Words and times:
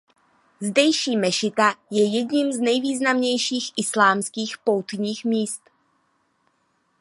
Zdejší 0.59 1.17
mešita 1.17 1.75
je 1.91 2.03
jedním 2.07 2.51
z 2.53 2.59
nejvýznamnějších 2.59 3.71
islámských 3.77 4.57
poutních 4.57 5.25
míst. 5.25 5.61